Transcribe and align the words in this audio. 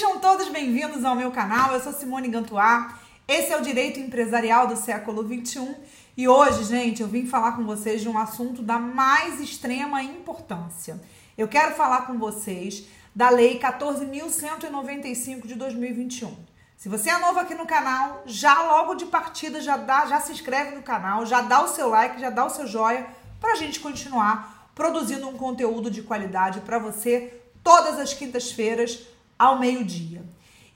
Sejam 0.00 0.18
todos 0.18 0.48
bem-vindos 0.48 1.04
ao 1.04 1.14
meu 1.14 1.30
canal. 1.30 1.74
Eu 1.74 1.80
sou 1.80 1.92
Simone 1.92 2.26
Gantuá. 2.26 2.98
Esse 3.28 3.52
é 3.52 3.58
o 3.58 3.60
Direito 3.60 4.00
Empresarial 4.00 4.66
do 4.66 4.74
século 4.74 5.22
21 5.22 5.74
e 6.16 6.26
hoje, 6.26 6.64
gente, 6.64 7.02
eu 7.02 7.06
vim 7.06 7.26
falar 7.26 7.52
com 7.52 7.66
vocês 7.66 8.00
de 8.00 8.08
um 8.08 8.16
assunto 8.16 8.62
da 8.62 8.78
mais 8.78 9.38
extrema 9.38 10.02
importância. 10.02 10.98
Eu 11.36 11.46
quero 11.46 11.74
falar 11.74 12.06
com 12.06 12.18
vocês 12.18 12.86
da 13.14 13.28
Lei 13.28 13.60
14.195 13.60 15.46
de 15.46 15.54
2021. 15.54 16.34
Se 16.78 16.88
você 16.88 17.10
é 17.10 17.18
novo 17.18 17.38
aqui 17.38 17.54
no 17.54 17.66
canal, 17.66 18.22
já 18.24 18.54
logo 18.62 18.94
de 18.94 19.04
partida 19.04 19.60
já 19.60 19.76
dá, 19.76 20.06
já 20.06 20.18
se 20.18 20.32
inscreve 20.32 20.74
no 20.74 20.82
canal, 20.82 21.26
já 21.26 21.42
dá 21.42 21.62
o 21.62 21.68
seu 21.68 21.90
like, 21.90 22.18
já 22.18 22.30
dá 22.30 22.46
o 22.46 22.50
seu 22.50 22.66
joia 22.66 23.06
para 23.38 23.52
a 23.52 23.56
gente 23.56 23.78
continuar 23.78 24.70
produzindo 24.74 25.28
um 25.28 25.36
conteúdo 25.36 25.90
de 25.90 26.00
qualidade 26.00 26.60
para 26.60 26.78
você 26.78 27.38
todas 27.62 27.98
as 27.98 28.14
quintas-feiras 28.14 29.06
ao 29.40 29.58
meio-dia. 29.58 30.22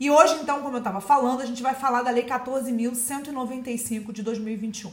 E 0.01 0.11
hoje, 0.11 0.36
então, 0.41 0.63
como 0.63 0.77
eu 0.77 0.79
estava 0.79 0.99
falando, 0.99 1.43
a 1.43 1.46
gente 1.46 1.63
vai 1.63 1.75
falar 1.75 2.00
da 2.03 2.11
Lei 2.11 2.25
14.195 2.25 4.11
de 4.11 4.23
2021. 4.23 4.90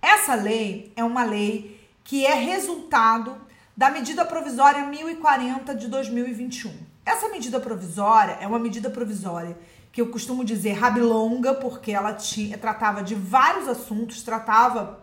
Essa 0.00 0.36
lei 0.36 0.92
é 0.94 1.02
uma 1.02 1.24
lei 1.24 1.80
que 2.04 2.24
é 2.24 2.34
resultado 2.34 3.36
da 3.76 3.90
medida 3.90 4.24
provisória 4.24 4.86
1040 4.86 5.74
de 5.74 5.88
2021. 5.88 6.72
Essa 7.04 7.28
medida 7.30 7.58
provisória 7.58 8.38
é 8.40 8.46
uma 8.46 8.60
medida 8.60 8.88
provisória 8.88 9.58
que 9.90 10.00
eu 10.00 10.08
costumo 10.08 10.44
dizer 10.44 10.74
rabilonga, 10.74 11.54
porque 11.54 11.90
ela 11.90 12.14
tinha, 12.14 12.56
tratava 12.56 13.02
de 13.02 13.16
vários 13.16 13.66
assuntos, 13.66 14.22
tratava 14.22 15.00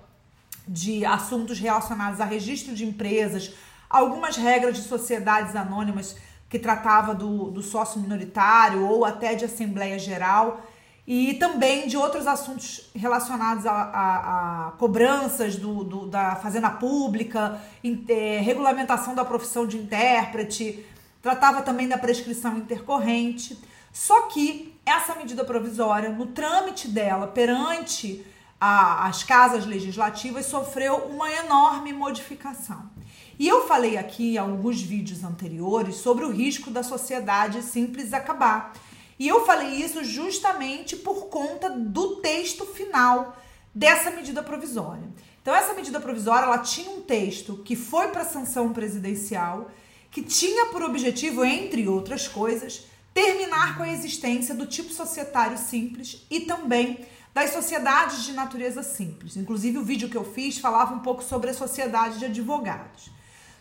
de 0.65 1.05
assuntos 1.05 1.59
relacionados 1.59 2.21
a 2.21 2.25
registro 2.25 2.73
de 2.73 2.85
empresas, 2.85 3.53
algumas 3.89 4.37
regras 4.37 4.77
de 4.77 4.83
sociedades 4.83 5.57
anônimas 5.57 6.15
que 6.49 6.57
tratava 6.57 7.13
do, 7.13 7.51
do 7.51 7.61
sócio 7.61 7.99
minoritário 7.99 8.87
ou 8.87 9.03
até 9.03 9.35
de 9.35 9.45
Assembleia 9.45 9.99
Geral, 9.99 10.61
e 11.05 11.35
também 11.35 11.87
de 11.87 11.95
outros 11.95 12.27
assuntos 12.27 12.89
relacionados 12.93 13.65
a, 13.65 13.71
a, 13.71 14.67
a 14.67 14.71
cobranças 14.71 15.55
do, 15.55 15.83
do, 15.83 16.07
da 16.07 16.35
fazenda 16.35 16.69
pública, 16.69 17.61
é, 18.09 18.39
regulamentação 18.39 19.15
da 19.15 19.23
profissão 19.23 19.65
de 19.65 19.77
intérprete, 19.77 20.85
tratava 21.21 21.61
também 21.61 21.87
da 21.87 21.97
prescrição 21.97 22.57
intercorrente. 22.57 23.57
Só 23.93 24.23
que 24.23 24.77
essa 24.85 25.15
medida 25.15 25.45
provisória, 25.45 26.09
no 26.09 26.27
trâmite 26.27 26.89
dela 26.89 27.27
perante 27.27 28.25
a, 28.59 29.07
as 29.07 29.23
casas 29.23 29.65
legislativas, 29.65 30.45
sofreu 30.45 30.95
uma 31.09 31.31
enorme 31.31 31.93
modificação. 31.93 32.96
E 33.39 33.47
eu 33.47 33.67
falei 33.67 33.97
aqui 33.97 34.33
em 34.33 34.37
alguns 34.37 34.81
vídeos 34.81 35.23
anteriores 35.23 35.95
sobre 35.97 36.25
o 36.25 36.31
risco 36.31 36.71
da 36.71 36.81
sociedade 36.81 37.61
simples 37.61 38.13
acabar. 38.13 38.73
E 39.19 39.27
eu 39.27 39.45
falei 39.45 39.75
isso 39.75 40.03
justamente 40.03 40.95
por 40.95 41.27
conta 41.27 41.69
do 41.69 42.17
texto 42.17 42.65
final 42.65 43.37
dessa 43.73 44.09
medida 44.09 44.41
provisória. 44.41 45.07
Então 45.41 45.55
essa 45.55 45.73
medida 45.73 45.99
provisória, 45.99 46.45
ela 46.45 46.57
tinha 46.59 46.89
um 46.89 47.01
texto 47.01 47.57
que 47.63 47.75
foi 47.75 48.07
para 48.07 48.25
sanção 48.25 48.73
presidencial, 48.73 49.69
que 50.09 50.23
tinha 50.23 50.67
por 50.67 50.81
objetivo, 50.81 51.45
entre 51.45 51.87
outras 51.87 52.27
coisas, 52.27 52.85
terminar 53.13 53.77
com 53.77 53.83
a 53.83 53.89
existência 53.89 54.53
do 54.55 54.65
tipo 54.65 54.91
societário 54.91 55.57
simples 55.57 56.25
e 56.29 56.41
também 56.41 57.05
das 57.33 57.51
sociedades 57.51 58.23
de 58.23 58.33
natureza 58.33 58.81
simples. 58.81 59.37
Inclusive 59.37 59.77
o 59.77 59.83
vídeo 59.83 60.09
que 60.09 60.17
eu 60.17 60.25
fiz 60.25 60.57
falava 60.57 60.95
um 60.95 60.99
pouco 60.99 61.23
sobre 61.23 61.51
a 61.51 61.53
sociedade 61.53 62.17
de 62.17 62.25
advogados. 62.25 63.16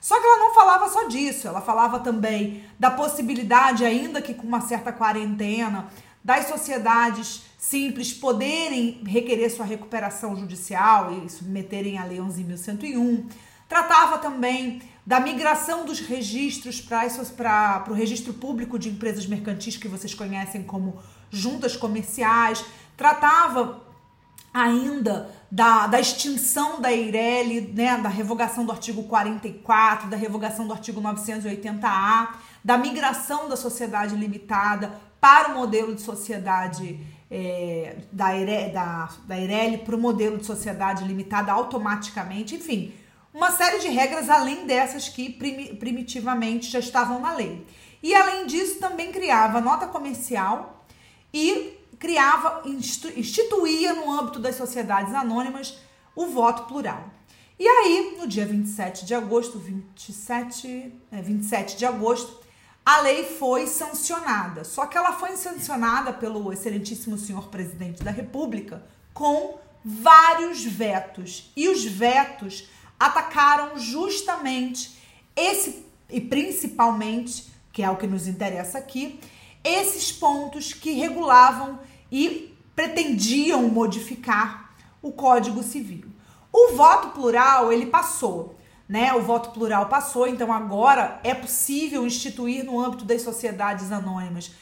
Só 0.06 0.20
que 0.20 0.24
ela 0.24 0.38
não 0.38 0.54
falava 0.54 0.88
só 0.88 1.08
disso, 1.08 1.48
ela 1.48 1.60
falava 1.60 1.98
também 1.98 2.64
da 2.78 2.92
possibilidade, 2.92 3.84
ainda 3.84 4.22
que 4.22 4.34
com 4.34 4.46
uma 4.46 4.60
certa 4.60 4.92
quarentena, 4.92 5.88
das 6.22 6.46
sociedades 6.46 7.42
simples 7.58 8.12
poderem 8.12 9.02
requerer 9.04 9.50
sua 9.50 9.66
recuperação 9.66 10.36
judicial 10.36 11.12
e 11.12 11.28
submeterem 11.28 11.98
à 11.98 12.04
Lei 12.04 12.18
11.101. 12.18 13.28
Tratava 13.68 14.18
também 14.18 14.80
da 15.04 15.18
migração 15.18 15.84
dos 15.84 15.98
registros 15.98 16.80
para 16.80 17.86
o 17.88 17.92
registro 17.92 18.32
público 18.32 18.78
de 18.78 18.90
empresas 18.90 19.26
mercantis, 19.26 19.76
que 19.76 19.88
vocês 19.88 20.14
conhecem 20.14 20.62
como 20.62 21.00
juntas 21.32 21.74
comerciais. 21.74 22.64
Tratava 22.96 23.82
ainda 24.54 25.34
da, 25.50 25.86
da 25.86 26.00
extinção 26.00 26.80
da 26.80 26.92
Eireli, 26.92 27.72
né, 27.74 27.96
da 27.98 28.08
revogação 28.08 28.64
do 28.64 28.72
artigo 28.72 29.04
44, 29.04 30.08
da 30.08 30.16
revogação 30.16 30.66
do 30.66 30.72
artigo 30.72 31.00
980A, 31.00 32.28
da 32.64 32.76
migração 32.76 33.48
da 33.48 33.56
sociedade 33.56 34.16
limitada 34.16 34.92
para 35.20 35.52
o 35.52 35.54
modelo 35.54 35.94
de 35.94 36.02
sociedade 36.02 37.00
é, 37.30 37.96
da, 38.12 38.28
da, 38.72 39.08
da 39.26 39.38
Eireli 39.38 39.78
para 39.78 39.96
o 39.96 39.98
modelo 39.98 40.38
de 40.38 40.46
sociedade 40.46 41.04
limitada 41.04 41.52
automaticamente, 41.52 42.54
enfim, 42.54 42.92
uma 43.32 43.50
série 43.50 43.78
de 43.80 43.88
regras 43.88 44.30
além 44.30 44.66
dessas 44.66 45.08
que 45.08 45.28
primitivamente 45.30 46.70
já 46.70 46.78
estavam 46.78 47.20
na 47.20 47.34
lei. 47.34 47.66
E 48.02 48.14
além 48.14 48.46
disso, 48.46 48.78
também 48.78 49.12
criava 49.12 49.60
nota 49.60 49.86
comercial 49.86 50.86
e 51.32 51.75
criava, 51.98 52.62
instituía 52.66 53.94
no 53.94 54.12
âmbito 54.12 54.38
das 54.38 54.56
sociedades 54.56 55.14
anônimas 55.14 55.78
o 56.14 56.26
voto 56.26 56.64
plural. 56.64 57.10
E 57.58 57.66
aí, 57.66 58.16
no 58.18 58.26
dia 58.26 58.44
27 58.44 59.06
de 59.06 59.14
agosto, 59.14 59.58
27, 59.58 60.92
é, 61.10 61.22
27 61.22 61.76
de 61.76 61.86
agosto, 61.86 62.38
a 62.84 63.00
lei 63.00 63.24
foi 63.24 63.66
sancionada. 63.66 64.62
Só 64.62 64.86
que 64.86 64.96
ela 64.96 65.12
foi 65.12 65.36
sancionada 65.36 66.12
pelo 66.12 66.52
excelentíssimo 66.52 67.16
senhor 67.16 67.48
presidente 67.48 68.02
da 68.02 68.10
República 68.10 68.84
com 69.14 69.58
vários 69.84 70.62
vetos. 70.64 71.50
E 71.56 71.68
os 71.68 71.84
vetos 71.84 72.68
atacaram 73.00 73.78
justamente 73.78 74.98
esse 75.34 75.86
e 76.08 76.20
principalmente, 76.20 77.46
que 77.72 77.82
é 77.82 77.90
o 77.90 77.96
que 77.96 78.06
nos 78.06 78.26
interessa 78.26 78.78
aqui, 78.78 79.18
esses 79.66 80.12
pontos 80.12 80.72
que 80.72 80.92
regulavam 80.92 81.78
e 82.10 82.54
pretendiam 82.74 83.62
modificar 83.68 84.70
o 85.02 85.12
Código 85.12 85.62
Civil. 85.62 86.04
O 86.52 86.74
voto 86.74 87.08
plural, 87.08 87.72
ele 87.72 87.86
passou, 87.86 88.56
né? 88.88 89.12
O 89.14 89.22
voto 89.22 89.50
plural 89.50 89.86
passou, 89.86 90.26
então 90.26 90.52
agora 90.52 91.20
é 91.24 91.34
possível 91.34 92.06
instituir 92.06 92.64
no 92.64 92.80
âmbito 92.80 93.04
das 93.04 93.22
sociedades 93.22 93.90
anônimas 93.90 94.52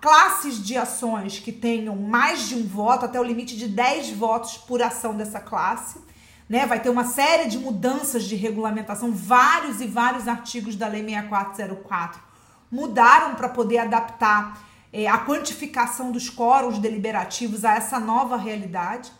classes 0.00 0.62
de 0.62 0.76
ações 0.76 1.38
que 1.38 1.52
tenham 1.52 1.96
mais 1.96 2.48
de 2.48 2.54
um 2.54 2.66
voto, 2.66 3.04
até 3.04 3.20
o 3.20 3.24
limite 3.24 3.56
de 3.56 3.68
10 3.68 4.10
votos 4.10 4.56
por 4.56 4.82
ação 4.82 5.14
dessa 5.14 5.40
classe. 5.40 6.00
Né? 6.48 6.64
Vai 6.64 6.80
ter 6.80 6.88
uma 6.88 7.04
série 7.04 7.48
de 7.48 7.58
mudanças 7.58 8.24
de 8.24 8.36
regulamentação, 8.36 9.12
vários 9.12 9.80
e 9.80 9.86
vários 9.86 10.28
artigos 10.28 10.76
da 10.76 10.86
Lei 10.86 11.04
6404 11.04 12.25
mudaram 12.70 13.34
para 13.34 13.48
poder 13.48 13.78
adaptar 13.78 14.64
é, 14.92 15.06
a 15.06 15.18
quantificação 15.18 16.10
dos 16.10 16.30
quóruns 16.30 16.78
deliberativos 16.78 17.64
a 17.64 17.74
essa 17.74 18.00
nova 18.00 18.36
realidade, 18.36 19.12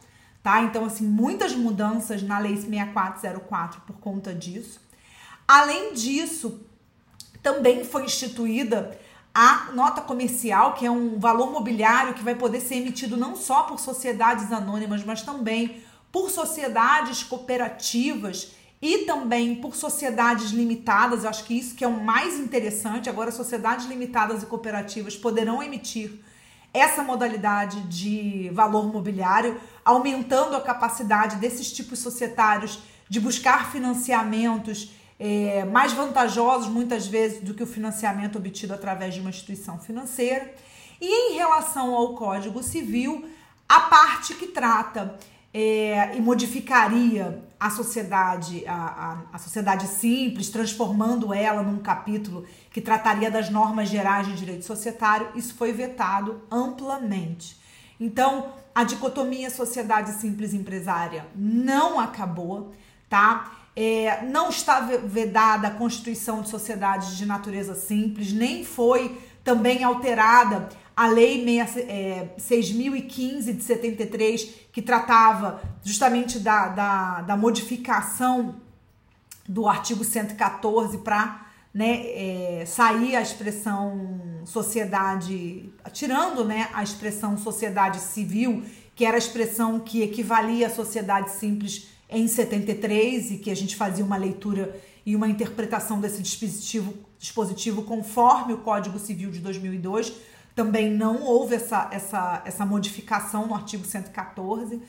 tá? 0.42 0.62
Então, 0.62 0.84
assim, 0.84 1.06
muitas 1.06 1.54
mudanças 1.54 2.22
na 2.22 2.38
Lei 2.38 2.56
6404 2.56 3.80
por 3.82 3.96
conta 3.96 4.34
disso. 4.34 4.80
Além 5.46 5.92
disso, 5.92 6.60
também 7.42 7.84
foi 7.84 8.04
instituída 8.04 8.98
a 9.34 9.70
nota 9.72 10.00
comercial, 10.00 10.72
que 10.72 10.86
é 10.86 10.90
um 10.90 11.18
valor 11.18 11.52
mobiliário 11.52 12.14
que 12.14 12.22
vai 12.22 12.34
poder 12.34 12.60
ser 12.60 12.76
emitido 12.76 13.16
não 13.16 13.36
só 13.36 13.64
por 13.64 13.78
sociedades 13.78 14.50
anônimas, 14.50 15.04
mas 15.04 15.20
também 15.20 15.82
por 16.10 16.30
sociedades 16.30 17.22
cooperativas 17.22 18.52
e 18.80 18.98
também 18.98 19.54
por 19.54 19.74
sociedades 19.74 20.50
limitadas, 20.50 21.24
eu 21.24 21.30
acho 21.30 21.44
que 21.44 21.58
isso 21.58 21.74
que 21.74 21.84
é 21.84 21.88
o 21.88 22.04
mais 22.04 22.38
interessante. 22.38 23.08
Agora, 23.08 23.30
sociedades 23.30 23.86
limitadas 23.86 24.42
e 24.42 24.46
cooperativas 24.46 25.16
poderão 25.16 25.62
emitir 25.62 26.12
essa 26.74 27.02
modalidade 27.02 27.80
de 27.82 28.50
valor 28.52 28.92
mobiliário, 28.92 29.58
aumentando 29.82 30.54
a 30.54 30.60
capacidade 30.60 31.36
desses 31.36 31.72
tipos 31.72 32.00
societários 32.00 32.80
de 33.08 33.18
buscar 33.18 33.72
financiamentos 33.72 34.90
é, 35.18 35.64
mais 35.64 35.94
vantajosos, 35.94 36.68
muitas 36.68 37.06
vezes, 37.06 37.40
do 37.40 37.54
que 37.54 37.62
o 37.62 37.66
financiamento 37.66 38.36
obtido 38.36 38.74
através 38.74 39.14
de 39.14 39.20
uma 39.20 39.30
instituição 39.30 39.78
financeira. 39.78 40.52
E 41.00 41.32
em 41.32 41.34
relação 41.36 41.94
ao 41.94 42.14
Código 42.14 42.62
Civil, 42.62 43.24
a 43.66 43.80
parte 43.80 44.34
que 44.34 44.48
trata 44.48 45.18
é, 45.58 46.14
e 46.14 46.20
modificaria 46.20 47.42
a 47.58 47.70
sociedade, 47.70 48.62
a, 48.66 48.74
a, 48.74 49.36
a, 49.36 49.38
sociedade 49.38 49.86
simples, 49.86 50.50
transformando 50.50 51.32
ela 51.32 51.62
num 51.62 51.78
capítulo 51.78 52.44
que 52.70 52.78
trataria 52.78 53.30
das 53.30 53.48
normas 53.48 53.88
gerais 53.88 54.26
de 54.26 54.34
direito 54.34 54.66
societário, 54.66 55.28
isso 55.34 55.54
foi 55.54 55.72
vetado 55.72 56.42
amplamente. 56.50 57.58
Então, 57.98 58.50
a 58.74 58.84
dicotomia 58.84 59.48
sociedade 59.48 60.12
simples 60.20 60.52
empresária 60.52 61.26
não 61.34 61.98
acabou, 61.98 62.74
tá? 63.08 63.50
É, 63.74 64.26
não 64.26 64.50
está 64.50 64.80
vedada 64.80 65.68
a 65.68 65.70
constituição 65.70 66.42
de 66.42 66.50
sociedades 66.50 67.16
de 67.16 67.24
natureza 67.24 67.74
simples, 67.74 68.30
nem 68.30 68.62
foi 68.62 69.18
também 69.42 69.82
alterada 69.82 70.68
a 70.96 71.08
Lei 71.08 71.44
6.015 71.44 73.48
é, 73.48 73.52
de 73.52 73.62
73, 73.62 74.50
que 74.72 74.80
tratava 74.80 75.60
justamente 75.84 76.38
da, 76.38 76.68
da, 76.68 77.20
da 77.20 77.36
modificação 77.36 78.54
do 79.46 79.68
artigo 79.68 80.02
114 80.02 80.96
para 80.98 81.48
né, 81.72 82.06
é, 82.06 82.64
sair 82.66 83.14
a 83.14 83.20
expressão 83.20 84.40
sociedade, 84.46 85.70
tirando 85.92 86.42
né, 86.42 86.70
a 86.72 86.82
expressão 86.82 87.36
sociedade 87.36 88.00
civil, 88.00 88.64
que 88.94 89.04
era 89.04 89.16
a 89.16 89.18
expressão 89.18 89.78
que 89.78 90.00
equivalia 90.00 90.68
à 90.68 90.70
sociedade 90.70 91.30
simples 91.32 91.88
em 92.08 92.26
73 92.26 93.32
e 93.32 93.36
que 93.36 93.50
a 93.50 93.54
gente 93.54 93.76
fazia 93.76 94.02
uma 94.02 94.16
leitura 94.16 94.80
e 95.04 95.14
uma 95.14 95.28
interpretação 95.28 96.00
desse 96.00 96.22
dispositivo, 96.22 96.94
dispositivo 97.18 97.82
conforme 97.82 98.54
o 98.54 98.58
Código 98.58 98.98
Civil 98.98 99.30
de 99.30 99.40
2002. 99.40 100.14
Também 100.56 100.90
não 100.90 101.22
houve 101.22 101.54
essa, 101.54 101.88
essa, 101.92 102.42
essa 102.44 102.66
modificação 102.66 103.46
no 103.46 103.54
artigo 103.54 103.84
114. 103.84 104.82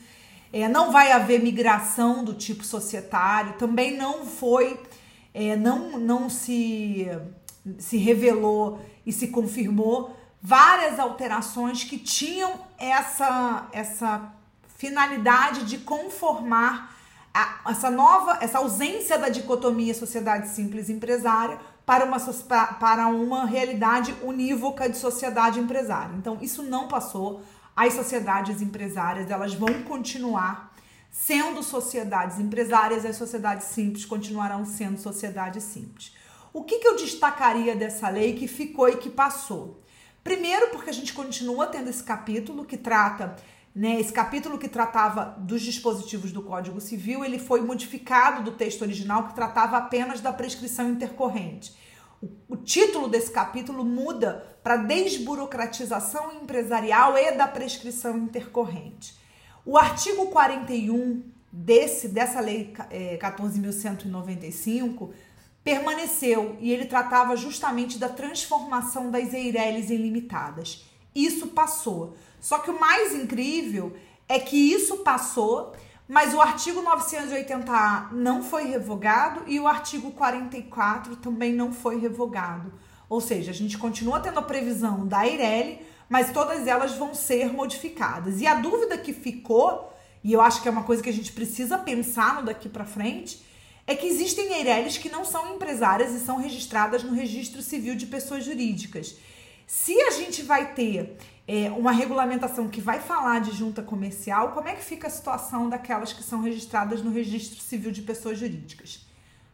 É, 0.52 0.66
não 0.66 0.90
vai 0.90 1.12
haver 1.12 1.40
migração 1.40 2.24
do 2.24 2.34
tipo 2.34 2.64
societário, 2.64 3.52
também 3.52 3.96
não 3.96 4.24
foi 4.24 4.80
é, 5.34 5.54
não, 5.54 6.00
não 6.00 6.28
se, 6.28 7.06
se 7.78 7.96
revelou 7.96 8.80
e 9.06 9.12
se 9.12 9.28
confirmou 9.28 10.16
várias 10.42 10.98
alterações 10.98 11.84
que 11.84 11.98
tinham 11.98 12.52
essa, 12.78 13.68
essa 13.72 14.32
finalidade 14.76 15.64
de 15.64 15.78
conformar 15.78 16.96
a, 17.34 17.60
essa 17.70 17.90
nova, 17.90 18.38
essa 18.40 18.58
ausência 18.58 19.18
da 19.18 19.28
dicotomia 19.28 19.94
sociedade 19.94 20.48
simples 20.48 20.88
empresária 20.88 21.58
para 21.88 22.04
uma, 22.04 22.20
para 22.78 23.08
uma 23.08 23.46
realidade 23.46 24.14
unívoca 24.22 24.90
de 24.90 24.98
sociedade 24.98 25.58
empresária. 25.58 26.14
Então, 26.18 26.36
isso 26.42 26.62
não 26.62 26.86
passou. 26.86 27.40
As 27.74 27.94
sociedades 27.94 28.60
empresárias 28.60 29.30
elas 29.30 29.54
vão 29.54 29.82
continuar 29.84 30.68
Sendo 31.10 31.62
sociedades 31.62 32.38
empresárias, 32.38 33.04
as 33.04 33.16
sociedades 33.16 33.68
simples 33.68 34.04
continuarão 34.04 34.64
sendo 34.64 34.98
sociedades 34.98 35.64
simples. 35.64 36.12
O 36.52 36.62
que, 36.62 36.78
que 36.78 36.86
eu 36.86 36.96
destacaria 36.96 37.74
dessa 37.74 38.08
lei 38.08 38.34
que 38.34 38.46
ficou 38.46 38.88
e 38.88 38.96
que 38.96 39.10
passou? 39.10 39.82
Primeiro, 40.22 40.68
porque 40.68 40.90
a 40.90 40.92
gente 40.92 41.12
continua 41.12 41.66
tendo 41.66 41.88
esse 41.88 42.02
capítulo 42.02 42.64
que 42.64 42.76
trata, 42.76 43.36
né, 43.74 44.00
esse 44.00 44.12
capítulo 44.12 44.58
que 44.58 44.68
tratava 44.68 45.36
dos 45.38 45.62
dispositivos 45.62 46.32
do 46.32 46.42
Código 46.42 46.80
Civil, 46.80 47.24
ele 47.24 47.38
foi 47.38 47.60
modificado 47.60 48.42
do 48.42 48.52
texto 48.52 48.82
original 48.82 49.28
que 49.28 49.34
tratava 49.34 49.76
apenas 49.76 50.20
da 50.20 50.32
prescrição 50.32 50.90
intercorrente. 50.90 51.76
O, 52.20 52.28
o 52.48 52.56
título 52.56 53.08
desse 53.08 53.30
capítulo 53.30 53.84
muda 53.84 54.58
para 54.62 54.76
desburocratização 54.76 56.32
empresarial 56.32 57.16
e 57.16 57.32
da 57.32 57.46
prescrição 57.46 58.18
intercorrente. 58.18 59.16
O 59.64 59.78
artigo 59.78 60.26
41 60.26 61.22
desse, 61.52 62.08
dessa 62.08 62.40
lei 62.40 62.72
é, 62.90 63.16
14.195 63.18 65.10
permaneceu 65.62 66.56
e 66.60 66.72
ele 66.72 66.86
tratava 66.86 67.36
justamente 67.36 67.98
da 67.98 68.08
transformação 68.08 69.10
das 69.10 69.34
EIRELIs 69.34 69.90
em 69.90 69.96
limitadas. 69.96 70.86
Isso 71.18 71.48
passou. 71.48 72.16
Só 72.40 72.58
que 72.58 72.70
o 72.70 72.78
mais 72.78 73.12
incrível 73.12 73.96
é 74.28 74.38
que 74.38 74.56
isso 74.56 74.98
passou, 74.98 75.72
mas 76.06 76.32
o 76.32 76.40
artigo 76.40 76.80
980A 76.80 78.12
não 78.12 78.42
foi 78.42 78.66
revogado 78.66 79.42
e 79.48 79.58
o 79.58 79.66
artigo 79.66 80.12
44 80.12 81.16
também 81.16 81.52
não 81.52 81.72
foi 81.72 81.98
revogado. 81.98 82.72
Ou 83.08 83.20
seja, 83.20 83.50
a 83.50 83.54
gente 83.54 83.76
continua 83.76 84.20
tendo 84.20 84.38
a 84.38 84.42
previsão 84.42 85.06
da 85.08 85.26
EIRELI, 85.26 85.80
mas 86.08 86.32
todas 86.32 86.68
elas 86.68 86.92
vão 86.94 87.14
ser 87.14 87.52
modificadas. 87.52 88.40
E 88.40 88.46
a 88.46 88.54
dúvida 88.54 88.96
que 88.96 89.12
ficou, 89.12 89.92
e 90.22 90.32
eu 90.32 90.40
acho 90.40 90.62
que 90.62 90.68
é 90.68 90.70
uma 90.70 90.84
coisa 90.84 91.02
que 91.02 91.10
a 91.10 91.12
gente 91.12 91.32
precisa 91.32 91.78
pensar 91.78 92.36
no 92.36 92.46
daqui 92.46 92.68
para 92.68 92.84
frente, 92.84 93.42
é 93.88 93.94
que 93.96 94.06
existem 94.06 94.52
Eireles 94.52 94.98
que 94.98 95.08
não 95.08 95.24
são 95.24 95.54
empresárias 95.54 96.12
e 96.12 96.20
são 96.20 96.36
registradas 96.36 97.02
no 97.02 97.12
registro 97.12 97.60
civil 97.60 97.96
de 97.96 98.06
pessoas 98.06 98.44
jurídicas. 98.44 99.16
Se 99.68 100.00
a 100.00 100.10
gente 100.12 100.40
vai 100.40 100.72
ter 100.72 101.18
é, 101.46 101.70
uma 101.70 101.92
regulamentação 101.92 102.70
que 102.70 102.80
vai 102.80 103.00
falar 103.00 103.42
de 103.42 103.54
junta 103.54 103.82
comercial, 103.82 104.52
como 104.52 104.66
é 104.66 104.74
que 104.74 104.82
fica 104.82 105.08
a 105.08 105.10
situação 105.10 105.68
daquelas 105.68 106.10
que 106.10 106.22
são 106.22 106.40
registradas 106.40 107.02
no 107.02 107.10
registro 107.10 107.60
civil 107.60 107.92
de 107.92 108.00
pessoas 108.00 108.38
jurídicas? 108.38 109.06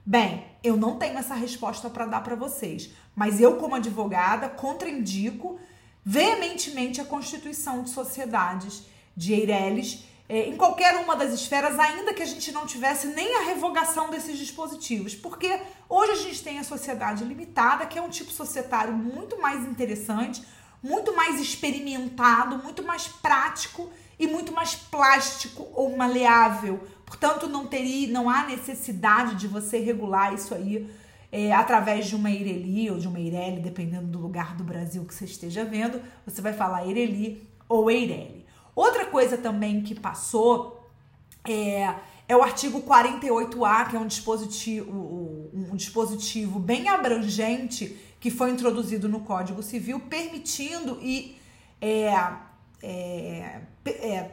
Bem, 0.07 0.47
eu 0.63 0.77
não 0.77 1.01
tenho 1.01 1.19
essa 1.19 1.35
resposta 1.35 1.91
para 1.91 2.07
dar 2.07 2.23
para 2.23 2.37
vocês, 2.37 2.91
mas 3.13 3.41
eu, 3.41 3.57
como 3.57 3.75
advogada, 3.75 4.49
contraindico 4.49 5.59
veementemente 6.05 7.01
a 7.01 7.05
constituição 7.05 7.83
de 7.83 7.91
sociedades 7.91 8.85
de 9.17 9.33
Eireles 9.33 10.05
é, 10.29 10.49
em 10.49 10.57
qualquer 10.57 10.97
uma 10.97 11.15
das 11.15 11.33
esferas, 11.35 11.79
ainda 11.79 12.15
que 12.15 12.23
a 12.23 12.27
gente 12.27 12.51
não 12.53 12.67
tivesse 12.67 13.09
nem 13.09 13.37
a 13.37 13.43
revogação 13.43 14.11
desses 14.11 14.39
dispositivos, 14.39 15.15
porque 15.15 15.61
hoje 15.89 16.13
a 16.13 16.17
gente 16.17 16.43
tem 16.43 16.59
a 16.59 16.65
sociedade 16.65 17.25
limitada, 17.25 17.87
que 17.87 17.99
é 17.99 18.03
um 18.03 18.09
tipo 18.09 18.31
societário 18.31 18.95
muito 18.95 19.41
mais 19.41 19.67
interessante, 19.67 20.43
muito 20.83 21.15
mais 21.15 21.41
experimentado, 21.41 22.63
muito 22.63 22.83
mais 22.83 23.07
prático 23.07 23.91
e 24.19 24.27
muito 24.27 24.53
mais 24.53 24.75
plástico 24.75 25.69
ou 25.73 25.95
maleável. 25.97 26.81
Portanto, 27.05 27.47
não 27.47 27.67
teria, 27.67 28.13
não 28.13 28.31
há 28.31 28.45
necessidade 28.45 29.35
de 29.35 29.47
você 29.47 29.79
regular 29.79 30.33
isso 30.33 30.55
aí 30.55 30.91
é, 31.31 31.53
através 31.53 32.07
de 32.07 32.15
uma 32.15 32.31
Ireli 32.31 32.91
ou 32.91 32.99
de 32.99 33.09
uma 33.09 33.19
Eireli, 33.19 33.61
dependendo 33.61 34.07
do 34.07 34.19
lugar 34.21 34.55
do 34.57 34.63
Brasil 34.63 35.05
que 35.05 35.13
você 35.13 35.25
esteja 35.25 35.65
vendo, 35.65 36.01
você 36.25 36.41
vai 36.41 36.53
falar 36.53 36.87
Ireli 36.87 37.47
ou 37.69 37.91
Eireli. 37.91 38.44
Outra 38.75 39.07
coisa 39.07 39.37
também 39.37 39.83
que 39.83 39.95
passou 39.95 40.91
é, 41.47 41.95
é 42.27 42.37
o 42.37 42.43
artigo 42.43 42.83
48A, 42.83 43.91
que 43.91 43.97
é 43.97 43.99
um 43.99 44.07
dispositivo, 44.07 44.91
um 45.53 45.77
dispositivo 45.77 46.59
bem 46.59 46.89
abrangente 46.89 47.97
que 48.19 48.31
foi 48.31 48.51
introduzido 48.51 49.09
no 49.09 49.21
Código 49.21 49.63
Civil, 49.63 50.01
permitindo 50.01 50.99
e 51.03 51.37
é, 51.81 52.09
é, 52.83 53.61
é, 53.87 54.31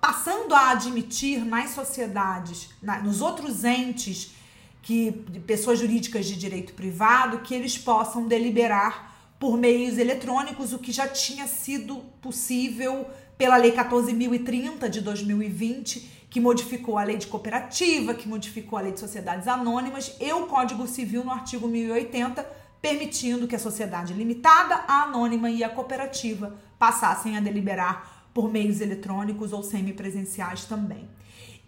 passando 0.00 0.54
a 0.54 0.70
admitir 0.70 1.44
nas 1.44 1.70
sociedades, 1.70 2.68
na, 2.82 3.00
nos 3.00 3.22
outros 3.22 3.64
entes 3.64 4.32
que 4.82 5.12
pessoas 5.46 5.78
jurídicas 5.78 6.26
de 6.26 6.36
direito 6.36 6.74
privado 6.74 7.38
que 7.38 7.54
eles 7.54 7.78
possam 7.78 8.26
deliberar 8.26 9.34
por 9.38 9.56
meios 9.56 9.96
eletrônicos, 9.96 10.74
o 10.74 10.78
que 10.78 10.92
já 10.92 11.08
tinha 11.08 11.46
sido 11.46 11.96
possível 12.20 13.06
pela 13.40 13.56
Lei 13.56 13.72
14.030 13.72 14.86
de 14.90 15.00
2020, 15.00 16.26
que 16.28 16.38
modificou 16.38 16.98
a 16.98 17.02
lei 17.02 17.16
de 17.16 17.26
cooperativa, 17.26 18.12
que 18.12 18.28
modificou 18.28 18.78
a 18.78 18.82
lei 18.82 18.92
de 18.92 19.00
sociedades 19.00 19.48
anônimas 19.48 20.14
e 20.20 20.30
o 20.30 20.46
Código 20.46 20.86
Civil 20.86 21.24
no 21.24 21.30
artigo 21.30 21.66
1080, 21.66 22.46
permitindo 22.82 23.48
que 23.48 23.56
a 23.56 23.58
sociedade 23.58 24.12
limitada, 24.12 24.84
a 24.86 25.04
anônima 25.04 25.48
e 25.48 25.64
a 25.64 25.70
cooperativa 25.70 26.54
passassem 26.78 27.34
a 27.38 27.40
deliberar 27.40 28.28
por 28.34 28.52
meios 28.52 28.82
eletrônicos 28.82 29.54
ou 29.54 29.62
semipresenciais 29.62 30.66
também. 30.66 31.08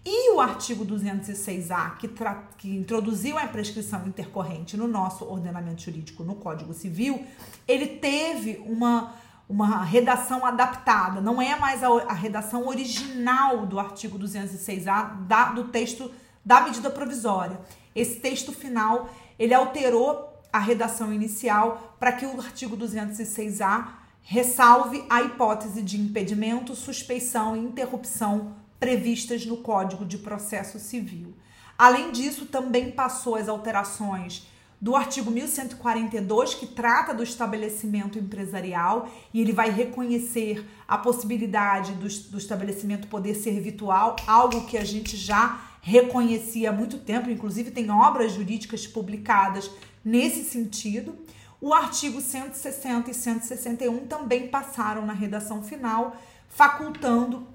E 0.05 0.35
o 0.35 0.41
artigo 0.41 0.85
206A, 0.85 1.97
que, 1.97 2.11
que 2.59 2.69
introduziu 2.69 3.39
a 3.39 3.47
prescrição 3.47 4.07
intercorrente 4.07 4.77
no 4.77 4.89
nosso 4.89 5.25
ordenamento 5.25 5.83
jurídico, 5.83 6.23
no 6.23 6.35
Código 6.35 6.75
Civil, 6.75 7.25
ele 7.67 7.87
teve 7.87 8.61
uma, 8.67 9.15
uma 9.53 9.85
redação 9.85 10.47
adaptada, 10.47 11.21
não 11.21 11.41
é 11.41 11.55
mais 11.57 11.83
a, 11.85 11.89
a 11.89 12.15
redação 12.15 12.67
original 12.67 13.67
do 13.67 13.79
artigo 13.79 14.19
206A 14.19 15.27
da, 15.27 15.53
do 15.53 15.65
texto 15.65 16.11
da 16.43 16.63
medida 16.63 16.89
provisória. 16.89 17.61
Esse 17.95 18.19
texto 18.19 18.51
final, 18.51 19.11
ele 19.39 19.53
alterou 19.53 20.33
a 20.51 20.59
redação 20.59 21.13
inicial 21.13 21.97
para 22.01 22.13
que 22.13 22.25
o 22.25 22.41
artigo 22.41 22.79
206A 22.79 23.89
ressalve 24.23 25.05
a 25.11 25.21
hipótese 25.21 25.83
de 25.83 26.01
impedimento, 26.01 26.75
suspeição 26.75 27.55
e 27.55 27.61
interrupção 27.61 28.55
previstas 28.81 29.45
no 29.45 29.59
Código 29.59 30.07
de 30.07 30.17
Processo 30.17 30.79
Civil. 30.79 31.35
Além 31.77 32.11
disso, 32.11 32.47
também 32.47 32.91
passou 32.91 33.35
as 33.35 33.51
alterações 33.51 34.47
do 34.83 34.97
artigo 34.97 35.31
1142, 35.31 36.55
que 36.55 36.67
trata 36.67 37.15
do 37.15 37.23
estabelecimento 37.23 38.19
empresarial, 38.19 39.09
e 39.33 39.41
ele 39.41 39.53
vai 39.53 39.71
reconhecer 39.71 40.69
a 40.89 40.99
possibilidade 40.99 41.93
do, 41.93 42.09
do 42.31 42.37
estabelecimento 42.37 43.07
poder 43.07 43.37
ser 43.37 43.61
virtual, 43.61 44.17
algo 44.27 44.67
que 44.67 44.77
a 44.77 44.85
gente 44.85 45.17
já 45.17 45.61
reconhecia 45.81 46.71
há 46.71 46.73
muito 46.73 46.99
tempo, 46.99 47.31
inclusive 47.31 47.71
tem 47.71 47.93
obras 47.93 48.33
jurídicas 48.33 48.85
publicadas 48.85 49.71
nesse 50.05 50.43
sentido. 50.43 51.17
O 51.61 51.73
artigo 51.73 52.21
160 52.21 53.09
e 53.09 53.15
161 53.15 54.07
também 54.09 54.49
passaram 54.49 55.07
na 55.07 55.13
redação 55.13 55.63
final, 55.63 56.17
facultando 56.49 57.47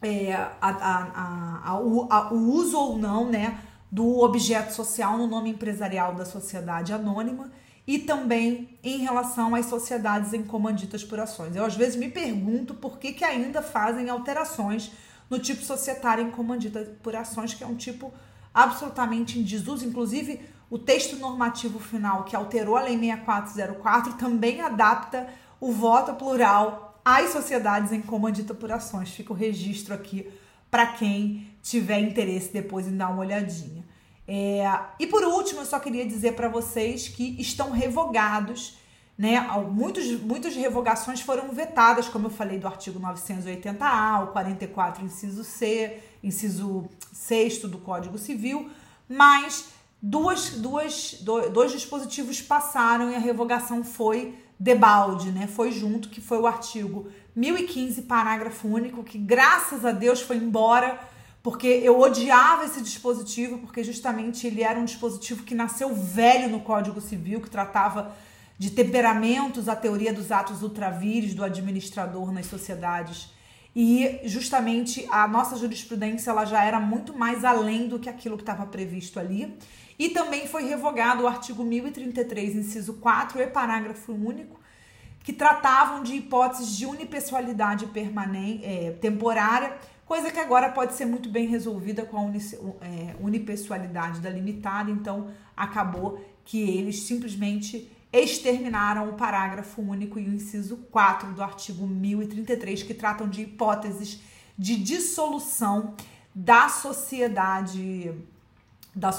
é, 0.00 0.32
a, 0.32 0.50
a, 0.60 1.70
a, 1.70 1.80
o, 1.80 2.06
o 2.34 2.52
uso 2.52 2.78
ou 2.78 2.98
não 2.98 3.28
né, 3.28 3.58
do 3.92 4.20
objeto 4.20 4.72
social 4.72 5.18
no 5.18 5.26
nome 5.26 5.50
empresarial 5.50 6.14
da 6.14 6.24
sociedade 6.24 6.94
anônima 6.94 7.52
e 7.86 7.98
também 7.98 8.78
em 8.82 8.98
relação 8.98 9.54
às 9.54 9.66
sociedades 9.66 10.32
em 10.32 10.42
comanditas 10.42 11.04
por 11.04 11.20
ações. 11.20 11.54
Eu 11.54 11.62
às 11.62 11.76
vezes 11.76 11.96
me 11.96 12.08
pergunto 12.08 12.72
por 12.72 12.98
que, 12.98 13.12
que 13.12 13.22
ainda 13.22 13.60
fazem 13.60 14.08
alterações 14.08 14.90
no 15.28 15.38
tipo 15.38 15.62
societário 15.62 16.24
em 16.24 16.30
comandita 16.30 16.96
por 17.02 17.14
ações, 17.14 17.52
que 17.52 17.62
é 17.62 17.66
um 17.66 17.76
tipo 17.76 18.10
absolutamente 18.54 19.38
em 19.38 19.42
desuso. 19.42 19.86
Inclusive, 19.86 20.40
o 20.70 20.78
texto 20.78 21.16
normativo 21.16 21.78
final 21.78 22.24
que 22.24 22.34
alterou 22.34 22.78
a 22.78 22.82
Lei 22.82 22.98
6404 22.98 24.14
também 24.14 24.62
adapta 24.62 25.28
o 25.60 25.70
voto 25.70 26.14
plural 26.14 26.98
às 27.04 27.30
sociedades 27.30 27.92
em 27.92 28.00
comandita 28.00 28.54
por 28.54 28.72
ações. 28.72 29.10
Fica 29.10 29.34
o 29.34 29.36
registro 29.36 29.92
aqui 29.92 30.30
para 30.70 30.86
quem 30.86 31.51
tiver 31.62 32.00
interesse 32.00 32.52
depois 32.52 32.86
em 32.86 32.96
dar 32.96 33.08
uma 33.08 33.20
olhadinha. 33.20 33.84
É, 34.26 34.64
e 34.98 35.06
por 35.06 35.22
último, 35.24 35.60
eu 35.60 35.66
só 35.66 35.78
queria 35.78 36.06
dizer 36.06 36.32
para 36.34 36.48
vocês 36.48 37.08
que 37.08 37.40
estão 37.40 37.70
revogados, 37.70 38.78
né? 39.16 39.40
Muitos, 39.70 40.10
muitas 40.20 40.54
revogações 40.54 41.20
foram 41.20 41.50
vetadas, 41.50 42.08
como 42.08 42.26
eu 42.26 42.30
falei, 42.30 42.58
do 42.58 42.66
artigo 42.66 42.98
980A, 43.00 44.24
o 44.24 44.26
44, 44.28 45.04
inciso 45.04 45.44
C, 45.44 45.98
inciso 46.22 46.88
6 47.12 47.62
do 47.62 47.78
Código 47.78 48.16
Civil, 48.18 48.70
mas 49.08 49.68
duas, 50.00 50.50
duas, 50.50 51.18
dois 51.52 51.72
dispositivos 51.72 52.40
passaram 52.40 53.10
e 53.10 53.14
a 53.14 53.18
revogação 53.18 53.84
foi 53.84 54.34
debalde, 54.58 55.30
né? 55.30 55.46
Foi 55.46 55.72
junto, 55.72 56.08
que 56.08 56.20
foi 56.20 56.38
o 56.38 56.46
artigo 56.46 57.08
1015, 57.34 58.02
parágrafo 58.02 58.68
único, 58.68 59.02
que 59.02 59.18
graças 59.18 59.84
a 59.84 59.92
Deus 59.92 60.20
foi 60.20 60.36
embora 60.36 61.11
porque 61.42 61.66
eu 61.66 61.98
odiava 61.98 62.64
esse 62.64 62.80
dispositivo, 62.80 63.58
porque 63.58 63.82
justamente 63.82 64.46
ele 64.46 64.62
era 64.62 64.78
um 64.78 64.84
dispositivo 64.84 65.42
que 65.42 65.54
nasceu 65.54 65.92
velho 65.94 66.48
no 66.48 66.60
Código 66.60 67.00
Civil, 67.00 67.40
que 67.40 67.50
tratava 67.50 68.14
de 68.56 68.70
temperamentos, 68.70 69.68
a 69.68 69.74
teoria 69.74 70.12
dos 70.12 70.30
atos 70.30 70.62
ultravírios 70.62 71.34
do 71.34 71.42
administrador 71.42 72.30
nas 72.30 72.46
sociedades. 72.46 73.30
E 73.74 74.20
justamente 74.24 75.04
a 75.10 75.26
nossa 75.26 75.56
jurisprudência 75.56 76.30
ela 76.30 76.44
já 76.44 76.62
era 76.62 76.78
muito 76.78 77.16
mais 77.16 77.44
além 77.44 77.88
do 77.88 77.98
que 77.98 78.08
aquilo 78.08 78.36
que 78.36 78.42
estava 78.42 78.64
previsto 78.66 79.18
ali. 79.18 79.56
E 79.98 80.10
também 80.10 80.46
foi 80.46 80.68
revogado 80.68 81.24
o 81.24 81.26
artigo 81.26 81.64
1033, 81.64 82.54
inciso 82.54 82.94
4 82.94 83.40
e 83.40 83.46
parágrafo 83.48 84.12
único, 84.12 84.60
que 85.24 85.32
tratavam 85.32 86.02
de 86.02 86.14
hipóteses 86.14 86.76
de 86.76 86.86
unipessoalidade 86.86 87.86
permanente, 87.86 88.64
é, 88.64 88.92
temporária 89.00 89.76
coisa 90.06 90.30
que 90.30 90.38
agora 90.38 90.70
pode 90.70 90.94
ser 90.94 91.06
muito 91.06 91.28
bem 91.28 91.46
resolvida 91.46 92.04
com 92.04 92.16
a 92.18 92.86
é, 92.86 93.16
unipessoalidade 93.20 94.20
da 94.20 94.30
limitada, 94.30 94.90
então 94.90 95.30
acabou 95.56 96.22
que 96.44 96.60
eles 96.60 97.02
simplesmente 97.02 97.90
exterminaram 98.12 99.08
o 99.08 99.14
parágrafo 99.14 99.80
único 99.80 100.18
e 100.18 100.28
o 100.28 100.34
inciso 100.34 100.76
4 100.90 101.32
do 101.32 101.42
artigo 101.42 101.86
1033, 101.86 102.82
que 102.82 102.92
tratam 102.92 103.28
de 103.28 103.42
hipóteses 103.42 104.20
de 104.58 104.76
dissolução 104.76 105.94
da 106.34 106.68
sociedade, 106.68 108.12
da 108.94 109.10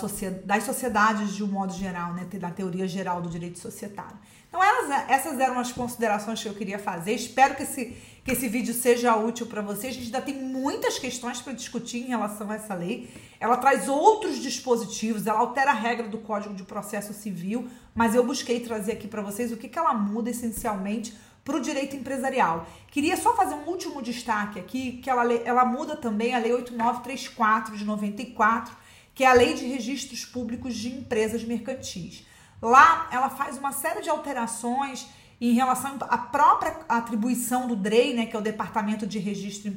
das 0.46 0.64
sociedades 0.64 1.34
de 1.34 1.44
um 1.44 1.48
modo 1.48 1.74
geral, 1.74 2.14
né, 2.14 2.26
da 2.26 2.52
teoria 2.52 2.88
geral 2.88 3.22
do 3.22 3.30
direito 3.30 3.58
societário. 3.58 4.18
Então, 4.54 4.64
elas, 4.64 5.10
essas 5.10 5.40
eram 5.40 5.58
as 5.58 5.72
considerações 5.72 6.40
que 6.40 6.48
eu 6.48 6.54
queria 6.54 6.78
fazer. 6.78 7.14
Espero 7.14 7.56
que 7.56 7.64
esse, 7.64 7.98
que 8.24 8.34
esse 8.34 8.48
vídeo 8.48 8.72
seja 8.72 9.16
útil 9.16 9.48
para 9.48 9.64
vocês. 9.64 9.96
A 9.96 9.98
gente 9.98 10.06
ainda 10.06 10.22
tem 10.22 10.36
muitas 10.36 11.00
questões 11.00 11.42
para 11.42 11.54
discutir 11.54 11.98
em 11.98 12.10
relação 12.10 12.52
a 12.52 12.54
essa 12.54 12.76
lei. 12.76 13.10
Ela 13.40 13.58
traz 13.58 13.90
outros 13.90 14.38
dispositivos, 14.38 15.26
ela 15.26 15.40
altera 15.40 15.72
a 15.72 15.74
regra 15.74 16.08
do 16.08 16.20
Código 16.20 16.54
de 16.54 16.62
Processo 16.62 17.16
Civil, 17.16 17.68
mas 17.96 18.14
eu 18.14 18.24
busquei 18.24 18.60
trazer 18.60 18.92
aqui 18.92 19.08
para 19.08 19.24
vocês 19.24 19.52
o 19.52 19.58
que, 19.58 19.68
que 19.68 19.80
ela 19.80 19.96
muda 19.96 20.30
essencialmente 20.30 21.18
para 21.44 21.58
o 21.58 21.60
direito 21.60 21.96
empresarial. 21.96 22.68
Queria 22.92 23.18
só 23.18 23.36
fazer 23.36 23.56
um 23.56 23.68
último 23.68 24.04
destaque 24.04 24.60
aqui, 24.60 25.00
que 25.02 25.10
ela, 25.10 25.34
ela 25.34 25.66
muda 25.66 25.96
também 25.96 26.36
a 26.36 26.38
Lei 26.38 26.54
8934 26.54 27.76
de 27.76 27.84
94, 27.84 28.78
que 29.16 29.24
é 29.24 29.28
a 29.28 29.34
Lei 29.34 29.56
de 29.56 29.66
Registros 29.66 30.24
Públicos 30.24 30.76
de 30.76 30.90
Empresas 30.90 31.44
Mercantis. 31.44 32.24
Lá 32.64 33.10
ela 33.12 33.30
faz 33.30 33.58
uma 33.58 33.74
série 33.74 34.02
de 34.02 34.10
alterações 34.10 35.06
em 35.42 35.52
relação 35.52 35.98
à 36.00 36.18
própria 36.18 36.78
atribuição 36.88 37.68
do 37.68 37.76
DREI, 37.76 38.14
né, 38.14 38.26
que 38.26 38.34
é 38.34 38.40
o 38.40 38.42
Departamento 38.42 39.06
de 39.06 39.20
Registro 39.20 39.70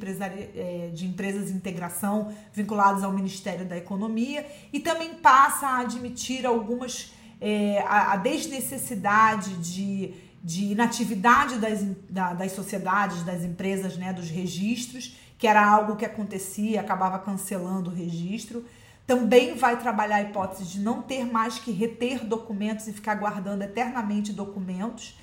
é, 0.55 0.91
de 0.95 1.05
Empresas 1.05 1.49
de 1.49 1.55
Integração, 1.55 2.33
vinculados 2.53 3.03
ao 3.03 3.11
Ministério 3.13 3.67
da 3.67 3.77
Economia, 3.77 4.47
e 4.73 4.79
também 4.79 5.15
passa 5.15 5.67
a 5.67 5.79
admitir 5.81 6.47
algumas 6.47 7.13
é, 7.41 7.81
a, 7.89 8.13
a, 8.13 8.17
desnecessidade 8.19 9.57
de, 9.57 10.15
de 10.41 10.67
inatividade 10.67 11.59
das, 11.59 11.83
da, 12.09 12.35
das 12.35 12.53
sociedades, 12.53 13.25
das 13.25 13.43
empresas, 13.43 13.97
né, 13.97 14.13
dos 14.13 14.31
registros, 14.31 15.17
que 15.37 15.49
era 15.49 15.69
algo 15.69 15.97
que 15.97 16.05
acontecia, 16.05 16.81
acabava 16.81 17.19
cancelando 17.19 17.91
o 17.91 17.93
registro. 17.93 18.65
Também 19.07 19.55
vai 19.55 19.79
trabalhar 19.79 20.17
a 20.17 20.23
hipótese 20.23 20.65
de 20.65 20.81
não 20.81 21.01
ter 21.01 21.25
mais 21.25 21.59
que 21.59 21.71
reter 21.71 22.25
documentos 22.25 22.89
e 22.89 22.93
ficar 22.93 23.15
guardando 23.15 23.63
eternamente 23.63 24.33
documentos. 24.33 25.17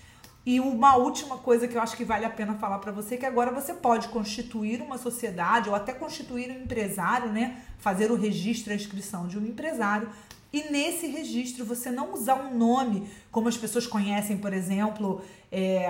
E 0.46 0.60
uma 0.60 0.96
última 0.96 1.38
coisa 1.38 1.68
que 1.68 1.76
eu 1.76 1.82
acho 1.82 1.96
que 1.96 2.04
vale 2.04 2.26
a 2.26 2.30
pena 2.30 2.56
falar 2.56 2.80
para 2.80 2.92
você 2.92 3.18
que 3.18 3.26
agora 3.26 3.52
você 3.52 3.74
pode 3.74 4.10
constituir 4.10 4.82
uma 4.82 4.98
sociedade 4.98 5.70
ou 5.70 5.76
até 5.76 5.94
constituir 5.94 6.50
um 6.50 6.64
empresário, 6.64 7.32
né? 7.32 7.62
Fazer 7.78 8.12
o 8.12 8.16
registro 8.16 8.72
a 8.72 8.76
inscrição 8.76 9.28
de 9.28 9.38
um 9.38 9.46
empresário. 9.46 10.10
E 10.52 10.70
nesse 10.70 11.08
registro 11.08 11.66
você 11.66 11.90
não 11.90 12.14
usar 12.14 12.36
um 12.36 12.56
nome 12.56 13.10
como 13.32 13.50
as 13.50 13.58
pessoas 13.58 13.88
conhecem, 13.88 14.38
por 14.38 14.54
exemplo, 14.54 15.22
é, 15.52 15.86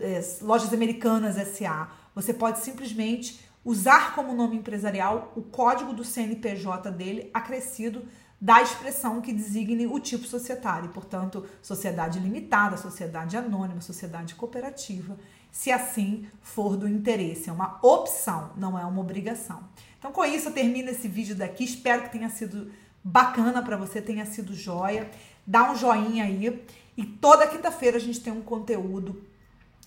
é, 0.00 0.20
lojas 0.40 0.72
americanas 0.72 1.36
SA. 1.56 1.88
Você 2.14 2.34
pode 2.34 2.58
simplesmente 2.58 3.40
usar 3.64 4.14
como 4.14 4.34
nome 4.34 4.56
empresarial 4.56 5.32
o 5.36 5.42
código 5.42 5.92
do 5.92 6.04
CNPJ 6.04 6.90
dele 6.90 7.30
acrescido 7.32 8.02
da 8.40 8.60
expressão 8.60 9.20
que 9.20 9.32
designe 9.32 9.86
o 9.86 10.00
tipo 10.00 10.26
societário, 10.26 10.88
portanto, 10.88 11.46
sociedade 11.62 12.18
limitada, 12.18 12.76
sociedade 12.76 13.36
anônima, 13.36 13.80
sociedade 13.80 14.34
cooperativa, 14.34 15.16
se 15.48 15.70
assim 15.70 16.26
for 16.40 16.76
do 16.76 16.88
interesse. 16.88 17.48
É 17.48 17.52
uma 17.52 17.78
opção, 17.82 18.50
não 18.56 18.76
é 18.76 18.84
uma 18.84 19.00
obrigação. 19.00 19.62
Então, 19.96 20.10
com 20.10 20.24
isso, 20.24 20.48
eu 20.48 20.52
termino 20.52 20.90
esse 20.90 21.06
vídeo 21.06 21.36
daqui. 21.36 21.62
Espero 21.62 22.02
que 22.02 22.10
tenha 22.10 22.28
sido 22.28 22.72
bacana 23.04 23.62
para 23.62 23.76
você, 23.76 24.02
tenha 24.02 24.26
sido 24.26 24.52
joia. 24.52 25.08
Dá 25.46 25.70
um 25.70 25.76
joinha 25.76 26.24
aí. 26.24 26.64
E 26.96 27.04
toda 27.04 27.46
quinta-feira 27.46 27.96
a 27.96 28.00
gente 28.00 28.20
tem 28.20 28.32
um 28.32 28.42
conteúdo 28.42 29.22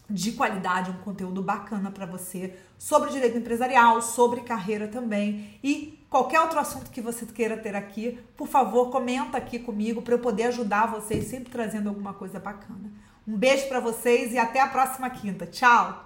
de 0.09 0.33
qualidade, 0.33 0.91
um 0.91 1.03
conteúdo 1.03 1.41
bacana 1.41 1.89
para 1.89 2.05
você 2.05 2.55
sobre 2.77 3.09
direito 3.09 3.37
empresarial, 3.37 4.01
sobre 4.01 4.41
carreira 4.41 4.87
também 4.87 5.59
e 5.63 6.05
qualquer 6.09 6.39
outro 6.41 6.59
assunto 6.59 6.91
que 6.91 7.01
você 7.01 7.25
queira 7.25 7.57
ter 7.57 7.75
aqui, 7.75 8.19
por 8.37 8.47
favor, 8.47 8.91
comenta 8.91 9.37
aqui 9.37 9.59
comigo 9.59 10.01
para 10.01 10.13
eu 10.13 10.19
poder 10.19 10.43
ajudar 10.43 10.91
vocês 10.91 11.25
sempre 11.25 11.51
trazendo 11.51 11.89
alguma 11.89 12.13
coisa 12.13 12.39
bacana. 12.39 12.91
Um 13.27 13.35
beijo 13.35 13.67
para 13.67 13.79
vocês 13.79 14.31
e 14.33 14.37
até 14.37 14.61
a 14.61 14.67
próxima 14.67 15.09
quinta. 15.09 15.47
Tchau. 15.47 16.04